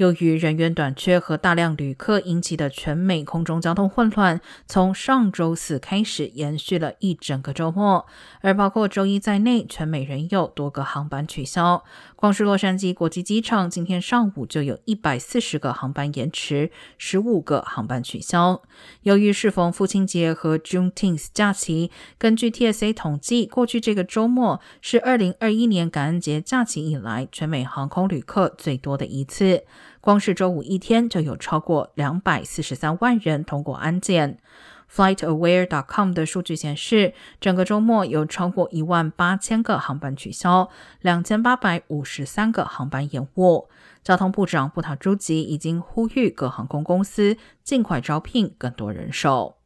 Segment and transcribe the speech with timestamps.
[0.00, 8.06] 由于人员短缺和大量旅客引起的全美空中交通混乱，从上周四开始延续了一整个周末，
[8.40, 11.84] 而包括周一在内，全美仍有多个航班取消。
[12.16, 18.62] 光是洛杉矶国际机场，今天上午就有一百四十个航班延迟，十五个航班取消。
[19.02, 29.64] 由于适逢父亲节和 Juneteenth 假期，根据 TSA 统计，过去这个周末是二零二一年感恩节假期以来全美航空旅客最多的一次。
[30.00, 34.38] 光是周五一天就有超过两百四十三万人通过安检。
[34.92, 40.68] FlightAware.com 的数据显示，整个周末有超过一万八千个航班取消，
[41.00, 43.68] 两千八百五十三个航班延误。
[44.02, 49.59] 交通部长布塔朱吉已经呼吁各航空公司尽快招聘更多人手。